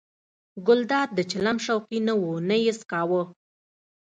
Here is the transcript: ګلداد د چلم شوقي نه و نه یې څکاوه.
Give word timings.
ګلداد 0.67 1.09
د 1.17 1.19
چلم 1.31 1.57
شوقي 1.65 1.99
نه 2.07 2.13
و 2.21 2.23
نه 2.49 2.55
یې 2.63 2.71
څکاوه. 2.79 3.21